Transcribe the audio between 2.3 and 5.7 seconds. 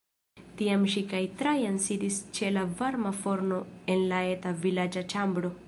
ĉe la varma forno en la eta vilaĝa ĉambro.